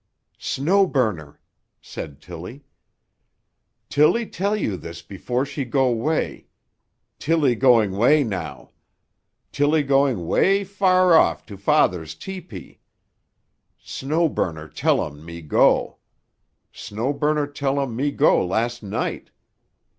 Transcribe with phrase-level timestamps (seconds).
[0.39, 1.39] "Snow Burner,"
[1.79, 2.63] said Tilly.
[3.87, 6.47] "Tilly tell you this before she go 'way.
[7.19, 8.71] Tilly going 'way now.
[9.51, 12.79] Tilly going 'way far off to father's tepee.
[13.77, 15.97] Snow Burner tell um me go.
[16.73, 19.29] Snow Burner tell um me go last night.